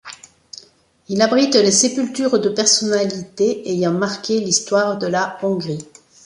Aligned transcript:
Il 1.09 1.21
abrite 1.21 1.53
les 1.53 1.69
sépultures 1.71 2.39
de 2.39 2.49
personnalités 2.49 3.69
ayant 3.69 3.93
marqué 3.93 4.39
l'histoire 4.39 4.97
de 4.97 5.05
la 5.05 5.37
Hongrie. 5.43 5.85